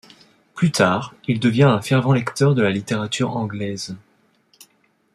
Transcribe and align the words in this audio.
Plus 0.55 0.71
tard, 0.71 1.13
il 1.27 1.39
devient 1.39 1.61
un 1.69 1.79
fervent 1.79 2.11
lecteur 2.11 2.55
de 2.55 2.63
la 2.63 2.71
littérature 2.71 3.37
anglaise. 3.37 3.95